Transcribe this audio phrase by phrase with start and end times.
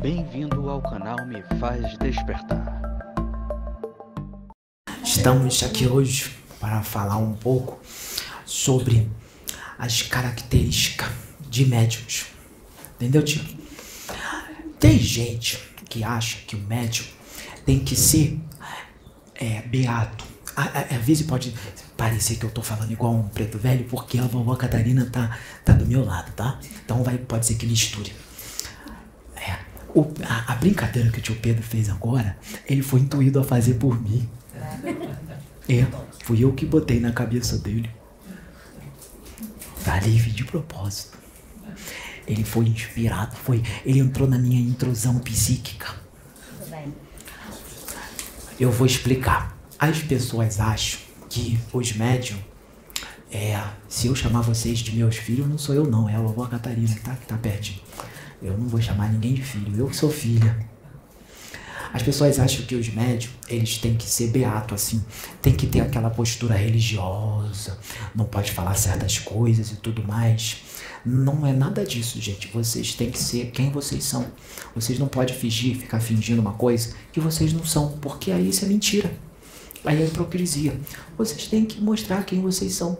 [0.00, 2.80] Bem-vindo ao canal Me Faz Despertar.
[5.02, 7.80] Estamos aqui hoje para falar um pouco
[8.46, 9.10] sobre
[9.76, 11.10] as características
[11.50, 12.26] de médiums.
[12.94, 13.44] Entendeu, tio?
[14.78, 15.58] Tem gente
[15.90, 17.06] que acha que o médium
[17.66, 18.40] tem que ser
[19.34, 20.24] é, beato.
[20.56, 21.52] Às vezes pode
[21.96, 25.72] parecer que eu tô falando igual um preto velho, porque a vovó Catarina tá, tá
[25.72, 26.60] do meu lado, tá?
[26.84, 28.12] Então vai, pode ser que misture.
[29.88, 32.36] É, o, a, a, brincadeira que o tio Pedro fez agora,
[32.66, 34.28] ele foi intuído a fazer por mim.
[35.68, 35.86] É,
[36.24, 37.90] fui eu que botei na cabeça dele.
[39.84, 41.18] Tá livre de propósito.
[42.26, 45.94] Ele foi inspirado, foi, ele entrou na minha intrusão psíquica.
[48.60, 49.56] Eu vou explicar.
[49.78, 52.42] As pessoas acham que os médiums,
[53.30, 56.46] é, se eu chamar vocês de meus filhos, não sou eu não, é a vovó
[56.46, 57.14] Catarina, tá?
[57.14, 57.80] Que tá pertinho.
[58.42, 60.56] Eu não vou chamar ninguém de filho, eu sou filha.
[61.92, 65.02] As pessoas acham que os médios, eles têm que ser beato, assim,
[65.40, 67.78] tem que ter aquela postura religiosa,
[68.14, 70.58] não pode falar certas coisas e tudo mais.
[71.04, 72.48] Não é nada disso, gente.
[72.48, 74.26] Vocês têm que ser quem vocês são.
[74.74, 78.64] Vocês não podem fingir, ficar fingindo uma coisa que vocês não são, porque aí isso
[78.64, 79.10] é mentira.
[79.88, 80.78] Aí é hipocrisia.
[81.16, 82.98] Vocês têm que mostrar quem vocês são.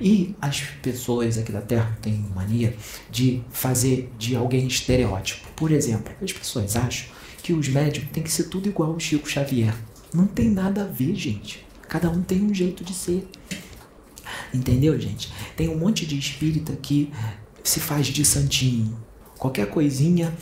[0.00, 2.74] E as pessoas aqui da Terra têm mania
[3.10, 5.46] de fazer de alguém estereótipo.
[5.54, 7.10] Por exemplo, as pessoas acham
[7.42, 9.74] que os médicos têm que ser tudo igual ao Chico Xavier.
[10.14, 11.62] Não tem nada a ver, gente.
[11.90, 13.28] Cada um tem um jeito de ser.
[14.54, 15.30] Entendeu, gente?
[15.54, 17.12] Tem um monte de espírita que
[17.62, 18.96] se faz de santinho.
[19.38, 20.34] Qualquer coisinha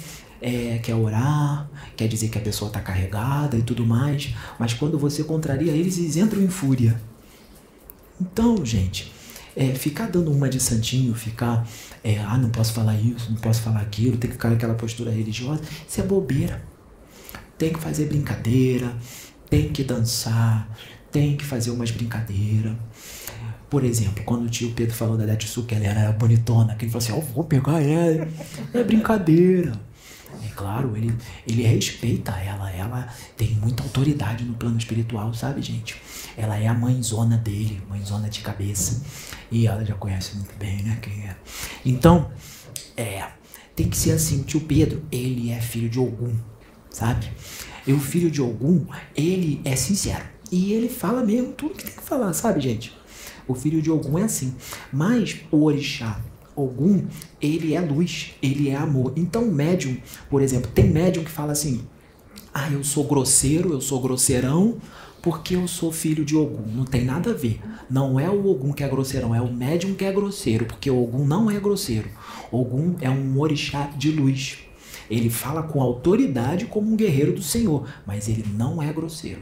[0.42, 4.98] é, quer orar, quer dizer que a pessoa está carregada e tudo mais, mas quando
[4.98, 7.00] você contraria eles, eles entram em fúria.
[8.20, 9.12] Então, gente,
[9.56, 11.66] é, ficar dando uma de santinho, ficar,
[12.02, 15.10] é, ah, não posso falar isso, não posso falar aquilo, tem que ficar naquela postura
[15.10, 16.62] religiosa, isso é bobeira.
[17.56, 18.92] Tem que fazer brincadeira,
[19.48, 20.68] tem que dançar,
[21.12, 22.74] tem que fazer umas brincadeiras.
[23.70, 26.92] Por exemplo, quando o tio Pedro falou da Detsu, que ela era bonitona, que ele
[26.92, 28.28] falou assim, oh, vou pegar ela,
[28.74, 29.72] é brincadeira.
[30.44, 31.14] É claro, ele,
[31.46, 36.00] ele respeita ela, ela tem muita autoridade no plano espiritual, sabe, gente?
[36.36, 39.02] Ela é a mãezona dele, mãezona de cabeça.
[39.50, 41.36] E ela já conhece muito bem, né, quem é.
[41.84, 42.30] Então,
[42.96, 43.28] é,
[43.74, 46.34] tem que ser assim, tio Pedro, ele é filho de Ogum,
[46.90, 47.30] sabe?
[47.86, 50.24] E o filho de Ogum, ele é sincero.
[50.50, 52.92] E ele fala mesmo tudo que tem que falar, sabe, gente?
[53.48, 54.54] O filho de Ogum é assim.
[54.92, 56.20] Mas o orixá,
[56.54, 57.06] Ogum,
[57.40, 59.12] ele é luz, ele é amor.
[59.16, 59.96] Então, médium,
[60.28, 61.82] por exemplo, tem médium que fala assim:
[62.52, 64.76] ah, eu sou grosseiro, eu sou grosseirão,
[65.22, 66.64] porque eu sou filho de Ogum.
[66.74, 67.60] Não tem nada a ver.
[67.88, 71.24] Não é o Ogum que é grosseirão, é o médium que é grosseiro, porque Ogum
[71.24, 72.10] não é grosseiro.
[72.50, 74.58] Ogum é um orixá de luz.
[75.08, 79.40] Ele fala com autoridade como um guerreiro do Senhor, mas ele não é grosseiro.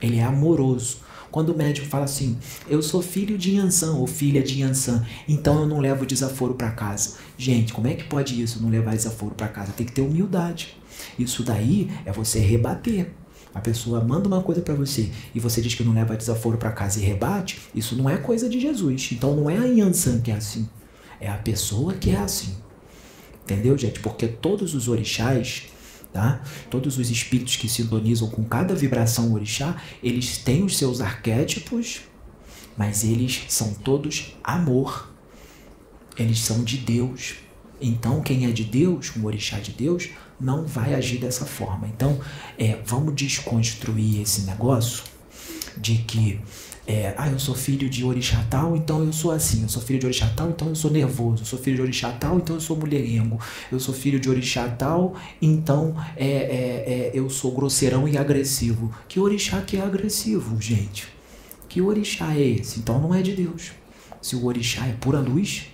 [0.00, 0.98] Ele é amoroso.
[1.32, 2.38] Quando o médico fala assim,
[2.68, 6.70] eu sou filho de Yansan ou filha de Yansan, então eu não levo desaforo para
[6.70, 7.14] casa.
[7.38, 9.72] Gente, como é que pode isso, não levar desaforo para casa?
[9.72, 10.76] Tem que ter humildade.
[11.18, 13.10] Isso daí é você rebater.
[13.54, 16.70] A pessoa manda uma coisa para você e você diz que não leva desaforo para
[16.70, 19.10] casa e rebate, isso não é coisa de Jesus.
[19.12, 20.68] Então não é a Yansan que é assim,
[21.18, 22.54] é a pessoa que é assim.
[23.44, 24.00] Entendeu, gente?
[24.00, 25.64] Porque todos os orixás,
[26.12, 26.42] Tá?
[26.68, 32.02] Todos os espíritos que sintonizam com cada vibração orixá, eles têm os seus arquétipos,
[32.76, 35.10] mas eles são todos amor.
[36.18, 37.36] Eles são de Deus.
[37.80, 41.88] Então, quem é de Deus, um orixá de Deus, não vai agir dessa forma.
[41.88, 42.20] Então,
[42.58, 45.04] é, vamos desconstruir esse negócio
[45.76, 46.40] de que
[46.84, 49.62] é, ah, eu sou filho de orixá tal, então eu sou assim.
[49.62, 51.42] Eu sou filho de orixá tal, então eu sou nervoso.
[51.42, 53.38] Eu sou filho de orixá tal, então eu sou mulherengo.
[53.70, 58.92] Eu sou filho de orixá tal, então é, é, é, eu sou grosseirão e agressivo.
[59.08, 61.06] Que orixá que é agressivo, gente?
[61.68, 62.80] Que orixá é esse?
[62.80, 63.72] Então não é de Deus.
[64.20, 65.68] Se o orixá é pura luz,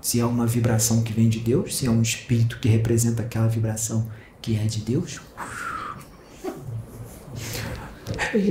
[0.00, 3.48] se é uma vibração que vem de Deus, se é um espírito que representa aquela
[3.48, 4.08] vibração
[4.40, 5.20] que é de Deus,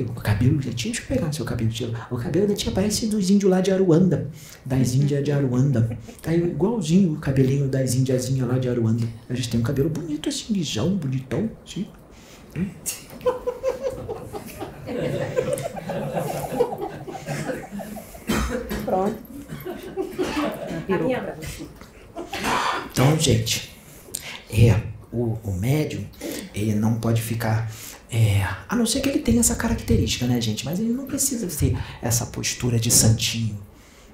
[0.08, 1.72] o cabelo da tia, deixa eu pegar seu cabelo.
[2.12, 4.30] O cabelo da tia parece dos índios lá de Aruanda.
[4.66, 5.98] Das índias de Aruanda.
[6.22, 9.08] Tá igualzinho o cabelinho das índiazinhas lá de Aruanda.
[9.30, 11.88] A gente tem um cabelo bonito assim, lisão, bonitão, assim.
[18.86, 19.18] Pronto.
[22.92, 23.72] Então, gente,
[24.50, 24.80] é,
[25.12, 26.06] o, o médium,
[26.54, 27.72] ele não pode ficar
[28.14, 30.64] é, a não ser que ele tenha essa característica, né, gente?
[30.64, 33.60] Mas ele não precisa ter essa postura de santinho.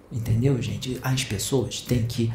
[0.09, 0.97] Entendeu, gente?
[1.03, 2.31] As pessoas têm que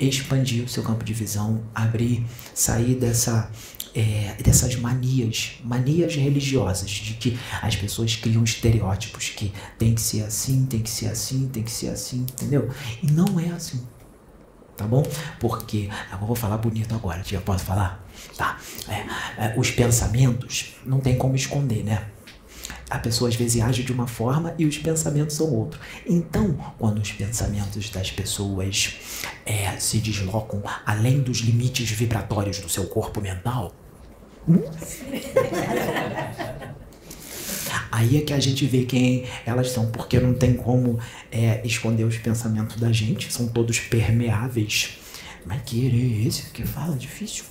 [0.00, 3.50] expandir o seu campo de visão, abrir, sair dessa
[3.94, 10.22] é, dessas manias, manias religiosas, de que as pessoas criam estereótipos que tem que ser
[10.22, 12.68] assim, tem que ser assim, tem que ser assim, entendeu?
[13.02, 13.80] E não é assim.
[14.76, 15.02] Tá bom?
[15.40, 18.04] Porque, eu vou falar bonito agora, tia, posso falar?
[18.36, 18.58] Tá.
[18.88, 22.06] É, é, os pensamentos não tem como esconder, né?
[22.88, 25.80] A pessoa às vezes age de uma forma e os pensamentos são outro.
[26.06, 28.94] Então, quando os pensamentos das pessoas
[29.44, 33.72] é, se deslocam além dos limites vibratórios do seu corpo mental,
[37.96, 40.98] Aí é que a gente vê quem elas são, porque não tem como
[41.32, 44.98] é, esconder os pensamentos da gente, são todos permeáveis.
[45.46, 47.46] Mas que ele é esse que fala difícil?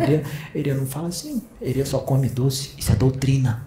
[0.00, 2.70] Ele, ele não fala assim, ele só come doce.
[2.78, 3.66] Isso é doutrina.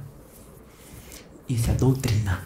[1.47, 2.43] Isso é doutrina.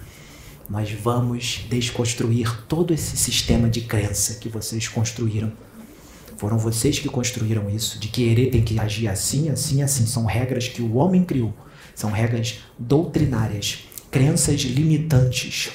[0.70, 5.50] Nós vamos desconstruir todo esse sistema de crença que vocês construíram.
[6.36, 10.06] Foram vocês que construíram isso, de que Herê tem que agir assim, assim, assim.
[10.06, 11.54] São regras que o homem criou.
[11.96, 13.80] São regras doutrinárias,
[14.10, 15.72] crenças limitantes.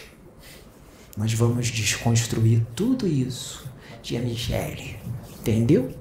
[1.17, 3.67] Nós vamos desconstruir tudo isso,
[4.03, 4.97] tia Michele.
[5.39, 5.95] Entendeu?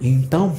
[0.00, 0.56] Então,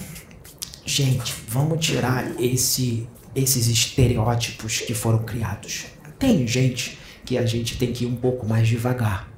[0.86, 5.86] gente, vamos tirar esse esses estereótipos que foram criados.
[6.20, 9.33] Tem gente que a gente tem que ir um pouco mais devagar.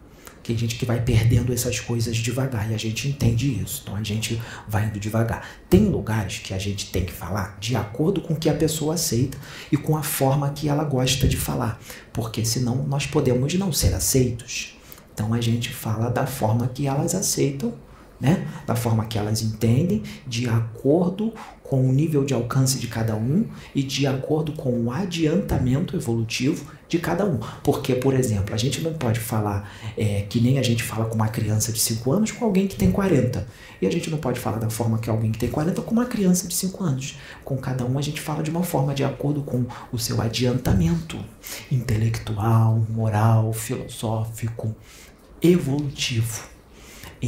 [0.46, 3.82] Tem gente que vai perdendo essas coisas devagar e a gente entende isso.
[3.84, 5.48] Então a gente vai indo devagar.
[5.70, 8.94] Tem lugares que a gente tem que falar de acordo com o que a pessoa
[8.94, 9.38] aceita
[9.72, 11.80] e com a forma que ela gosta de falar,
[12.14, 14.76] porque senão nós podemos não ser aceitos.
[15.14, 17.74] Então a gente fala da forma que elas aceitam
[18.20, 18.48] né?
[18.66, 21.34] da forma que elas entendem, de acordo
[21.64, 26.66] com o nível de alcance de cada um e de acordo com o adiantamento evolutivo
[26.88, 27.40] de cada um.
[27.64, 31.16] Porque, por exemplo, a gente não pode falar é, que nem a gente fala com
[31.16, 33.48] uma criança de 5 anos com alguém que tem 40.
[33.82, 36.06] E a gente não pode falar da forma que alguém que tem 40 com uma
[36.06, 37.18] criança de 5 anos.
[37.44, 41.18] Com cada um a gente fala de uma forma de acordo com o seu adiantamento
[41.72, 44.76] intelectual, moral, filosófico,
[45.42, 46.55] evolutivo.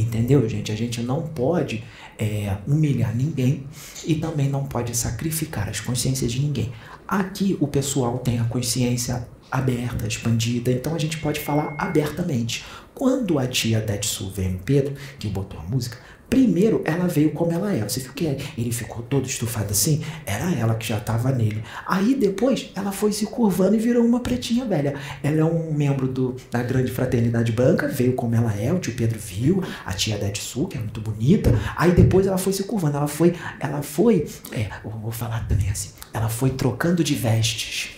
[0.00, 0.70] Entendeu, gente?
[0.70, 1.84] A gente não pode
[2.18, 3.64] é, humilhar ninguém
[4.06, 6.72] e também não pode sacrificar as consciências de ninguém.
[7.06, 12.64] Aqui o pessoal tem a consciência aberta, expandida, então a gente pode falar abertamente.
[12.94, 15.98] Quando a tia Detsu vem Pedro, que botou a música,
[16.28, 17.80] Primeiro, ela veio como ela é.
[17.80, 18.24] Você viu que
[18.56, 20.02] ele ficou todo estufado assim?
[20.26, 21.62] Era ela que já estava nele.
[21.86, 24.94] Aí depois, ela foi se curvando e virou uma pretinha velha.
[25.22, 28.94] Ela é um membro do, da grande fraternidade branca, veio como ela é, o tio
[28.94, 31.50] Pedro viu, a tia Detsu, que é muito bonita.
[31.76, 35.90] Aí depois ela foi se curvando, ela foi, ela foi, é, vou falar também assim,
[36.12, 37.97] ela foi trocando de vestes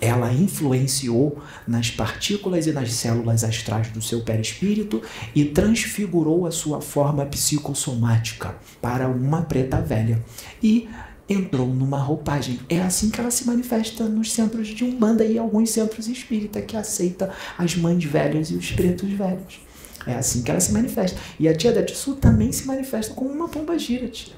[0.00, 5.02] ela influenciou nas partículas e nas células astrais do seu perispírito
[5.34, 10.22] e transfigurou a sua forma psicossomática para uma preta velha.
[10.62, 10.88] E
[11.28, 12.58] entrou numa roupagem.
[12.68, 16.76] É assim que ela se manifesta nos centros de Umbanda e alguns centros espírita que
[16.76, 19.60] aceita as mães velhas e os pretos velhos.
[20.06, 21.20] É assim que ela se manifesta.
[21.38, 21.84] E a tia da
[22.20, 24.34] também se manifesta como uma pomba gira, tia.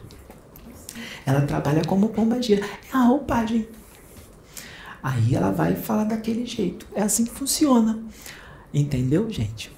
[1.24, 2.62] Ela trabalha como pomba gira.
[2.92, 3.66] É a roupagem.
[5.02, 6.86] Aí ela vai falar daquele jeito.
[6.94, 7.98] É assim que funciona.
[8.72, 9.70] Entendeu, gente?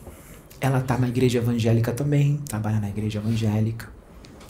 [0.61, 3.89] Ela tá na igreja evangélica também, trabalha na igreja evangélica.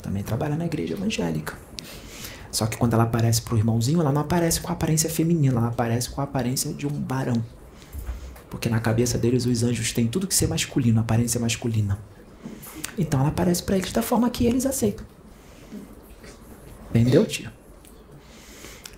[0.03, 1.57] Também trabalha na igreja evangélica.
[2.51, 5.69] Só que quando ela aparece pro irmãozinho, ela não aparece com a aparência feminina, ela
[5.69, 7.43] aparece com a aparência de um barão.
[8.51, 11.99] Porque na cabeça deles os anjos têm tudo que ser masculino, aparência masculina.
[12.97, 15.05] Então ela aparece para eles da forma que eles aceitam.
[16.91, 17.53] Entendeu, tia?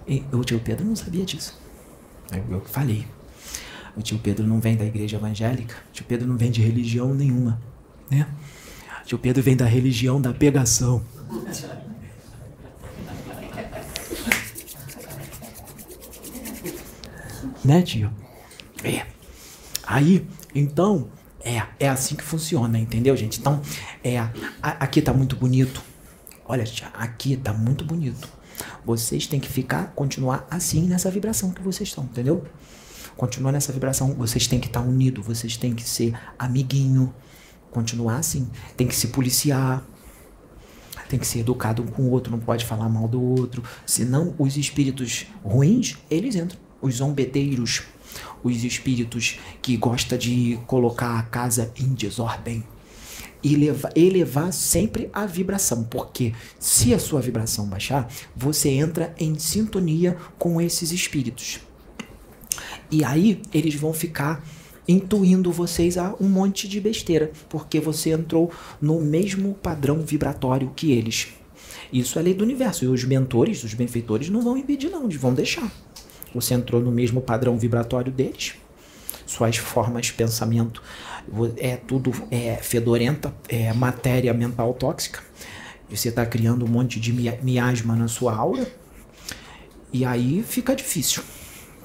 [0.07, 1.66] E o tio Pedro não sabia disso.
[2.33, 3.07] Eu, falei.
[3.97, 5.75] O tio Pedro não vem da igreja evangélica.
[5.89, 7.59] O tio Pedro não vem de religião nenhuma.
[8.11, 8.27] Né?
[9.03, 11.03] O tio Pedro vem da religião da pegação.
[17.65, 18.13] né, tio?
[18.85, 19.07] É.
[19.87, 21.09] Aí, então,
[21.41, 23.39] é, é assim que funciona, entendeu, gente?
[23.39, 23.63] Então,
[24.03, 25.81] é, a, aqui tá muito bonito.
[26.45, 28.29] Olha, tia, aqui tá muito bonito.
[28.87, 32.45] Vocês têm que ficar, continuar assim nessa vibração que vocês estão, entendeu?
[33.17, 37.13] Continuar nessa vibração, vocês têm que estar unidos, vocês têm que ser amiguinho,
[37.73, 39.83] continuar assim, tem que se policiar,
[41.09, 44.33] tem que ser educado um com o outro, não pode falar mal do outro, senão
[44.39, 47.83] os espíritos ruins, eles entram, os zombeteiros,
[48.45, 52.63] os espíritos que gostam de colocar a casa em desordem,
[53.55, 60.17] elevar, elevar sempre a vibração, porque se a sua vibração baixar, você entra em sintonia
[60.39, 61.61] com esses espíritos.
[62.91, 64.45] E aí eles vão ficar
[64.89, 70.93] intuindo vocês a um monte de besteira, porque você entrou no mesmo padrão vibratório que
[70.93, 71.29] eles.
[71.93, 72.85] Isso é lei do universo.
[72.85, 75.71] E os mentores, os benfeitores, não vão impedir, não, eles vão deixar.
[76.35, 78.55] Você entrou no mesmo padrão vibratório deles,
[79.27, 80.83] suas formas de pensamento
[81.59, 85.21] é tudo é fedorenta, é matéria mental tóxica.
[85.89, 88.67] Você está criando um monte de miasma na sua aura.
[89.93, 91.23] E aí fica difícil,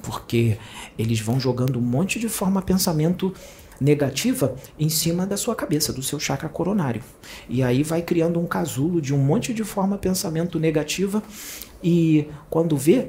[0.02, 0.58] porque
[0.98, 3.32] eles vão jogando um monte de forma pensamento
[3.80, 7.02] negativa em cima da sua cabeça, do seu chakra coronário.
[7.48, 11.22] E aí vai criando um casulo de um monte de forma pensamento negativa
[11.82, 13.08] e quando vê,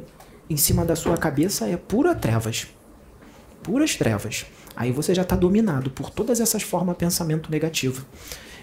[0.50, 2.68] em cima da sua cabeça é pura trevas.
[3.64, 4.46] Puras trevas.
[4.76, 8.06] Aí você já está dominado por todas essas formas de pensamento negativo.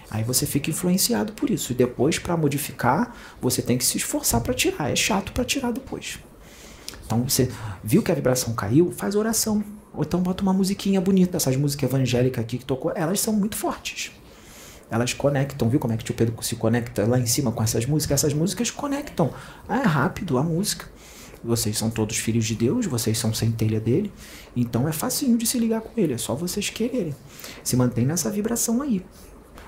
[0.09, 1.71] Aí você fica influenciado por isso.
[1.71, 4.91] E depois, para modificar, você tem que se esforçar para tirar.
[4.91, 6.19] É chato para tirar depois.
[7.05, 7.49] Então, você
[7.83, 8.91] viu que a vibração caiu?
[8.91, 9.63] Faz oração.
[9.93, 13.57] Ou então bota uma musiquinha bonita, essas músicas evangélicas aqui que tocou, elas são muito
[13.57, 14.11] fortes.
[14.89, 17.63] Elas conectam, viu como é que o tio Pedro se conecta lá em cima com
[17.63, 18.19] essas músicas?
[18.23, 19.33] Essas músicas conectam.
[19.67, 20.85] Ah, é rápido a música.
[21.43, 24.11] Vocês são todos filhos de Deus, vocês são centelha dele.
[24.55, 27.15] Então é facinho de se ligar com ele, é só vocês quererem.
[27.63, 29.03] Se mantém nessa vibração aí.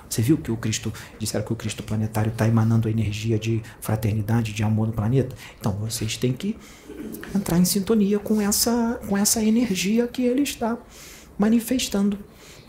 [0.09, 4.53] Você viu que o Cristo, disseram que o Cristo planetário está emanando energia de fraternidade,
[4.53, 5.35] de amor no planeta?
[5.59, 6.55] Então vocês têm que
[7.35, 10.77] entrar em sintonia com essa, com essa energia que ele está
[11.37, 12.19] manifestando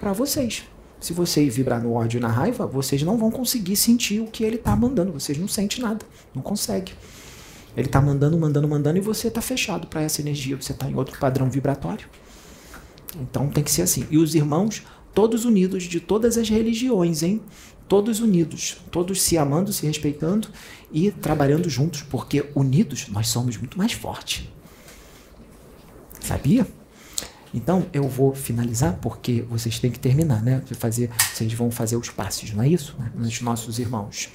[0.00, 0.64] para vocês.
[0.98, 4.42] Se vocês vibrar no ódio e na raiva, vocês não vão conseguir sentir o que
[4.42, 5.12] ele está mandando.
[5.12, 6.94] Vocês não sentem nada, não conseguem.
[7.76, 10.56] Ele está mandando, mandando, mandando e você está fechado para essa energia.
[10.60, 12.06] Você está em outro padrão vibratório.
[13.20, 14.06] Então tem que ser assim.
[14.10, 17.40] E os irmãos, todos unidos de todas as religiões, hein?
[17.88, 20.48] Todos unidos, todos se amando, se respeitando
[20.90, 24.48] e trabalhando juntos, porque unidos nós somos muito mais fortes.
[26.20, 26.66] Sabia?
[27.54, 30.60] Então eu vou finalizar porque vocês têm que terminar, né?
[30.72, 32.96] Fazer, vocês vão fazer os passos, não é isso?
[32.98, 33.12] Né?
[33.14, 34.28] Nos nossos irmãos.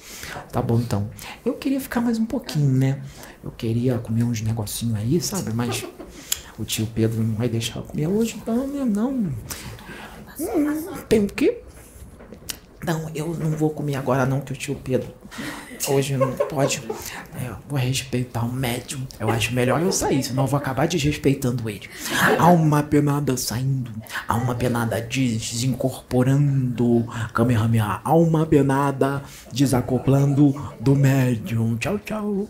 [0.50, 1.10] Tá bom, então.
[1.44, 3.02] Eu queria ficar mais um pouquinho, né?
[3.44, 5.52] Eu queria comer uns negocinhos aí, sabe?
[5.52, 5.84] Mas
[6.58, 9.12] o tio Pedro não vai deixar eu comer hoje, então não.
[9.12, 11.62] Hum, tem o quê?
[12.82, 15.12] Não, eu não vou comer agora não, que o tio Pedro
[15.88, 16.82] hoje não pode.
[17.40, 19.06] É, eu vou respeitar o médium.
[19.18, 21.88] Eu acho melhor eu sair, senão eu vou acabar desrespeitando ele.
[22.38, 23.90] Há uma penada saindo,
[24.28, 29.22] uma penada desincorporando Kamehameha, uma penada
[29.52, 31.76] desacoplando do médium.
[31.76, 32.48] Tchau, tchau.